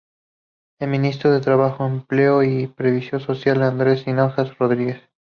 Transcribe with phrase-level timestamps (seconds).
[0.79, 4.99] El ministro de Trabajo, Empleo y Previsión Social es Andres Hinojosa Rodríguez.